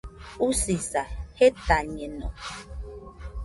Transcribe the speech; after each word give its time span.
Usisa, 0.47 1.03
jetañeno 1.39 2.27